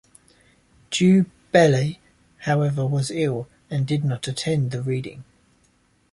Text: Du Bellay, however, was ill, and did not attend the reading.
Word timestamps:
Du 0.89 1.25
Bellay, 1.53 1.99
however, 2.39 2.87
was 2.87 3.11
ill, 3.11 3.47
and 3.69 3.85
did 3.85 4.03
not 4.03 4.27
attend 4.27 4.71
the 4.71 4.81
reading. 4.81 5.23